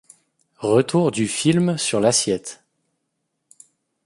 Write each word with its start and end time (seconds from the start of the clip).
Retour 0.57 1.11
du 1.11 1.27
film 1.27 1.77
sur 1.77 1.99
l'assiette. 1.99 2.63